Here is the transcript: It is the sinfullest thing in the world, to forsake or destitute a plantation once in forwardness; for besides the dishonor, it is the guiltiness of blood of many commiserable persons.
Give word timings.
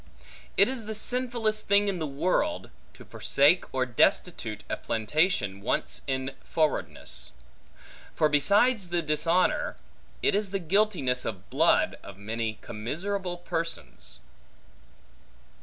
It 0.57 0.67
is 0.67 0.85
the 0.85 0.95
sinfullest 0.95 1.67
thing 1.67 1.87
in 1.87 1.99
the 1.99 2.07
world, 2.07 2.71
to 2.95 3.05
forsake 3.05 3.71
or 3.71 3.85
destitute 3.85 4.63
a 4.67 4.75
plantation 4.75 5.61
once 5.61 6.01
in 6.07 6.33
forwardness; 6.43 7.33
for 8.15 8.27
besides 8.27 8.89
the 8.89 9.03
dishonor, 9.03 9.77
it 10.23 10.33
is 10.33 10.49
the 10.49 10.57
guiltiness 10.57 11.23
of 11.23 11.51
blood 11.51 11.97
of 12.01 12.17
many 12.17 12.57
commiserable 12.63 13.37
persons. 13.37 14.19